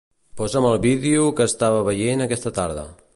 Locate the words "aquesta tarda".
2.27-2.91